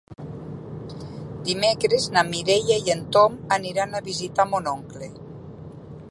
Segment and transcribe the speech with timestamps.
[1.49, 5.11] Dimecres na Mireia i en Tom aniran a visitar mon oncle.